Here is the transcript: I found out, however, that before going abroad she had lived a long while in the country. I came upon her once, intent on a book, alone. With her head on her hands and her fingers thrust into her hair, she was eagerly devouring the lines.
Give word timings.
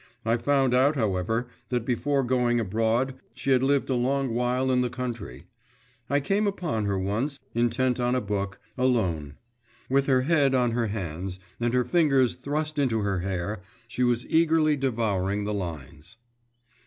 I 0.25 0.35
found 0.37 0.73
out, 0.73 0.95
however, 0.95 1.47
that 1.69 1.85
before 1.85 2.23
going 2.23 2.59
abroad 2.59 3.13
she 3.35 3.51
had 3.51 3.61
lived 3.61 3.87
a 3.87 3.93
long 3.93 4.33
while 4.33 4.71
in 4.71 4.81
the 4.81 4.89
country. 4.89 5.43
I 6.09 6.19
came 6.19 6.47
upon 6.47 6.85
her 6.85 6.97
once, 6.97 7.39
intent 7.53 7.99
on 7.99 8.15
a 8.15 8.19
book, 8.19 8.59
alone. 8.79 9.35
With 9.91 10.07
her 10.07 10.23
head 10.23 10.55
on 10.55 10.71
her 10.71 10.87
hands 10.87 11.37
and 11.59 11.71
her 11.75 11.83
fingers 11.85 12.33
thrust 12.33 12.79
into 12.79 13.01
her 13.01 13.19
hair, 13.19 13.61
she 13.87 14.03
was 14.03 14.25
eagerly 14.25 14.75
devouring 14.75 15.43
the 15.43 15.53
lines. 15.53 16.17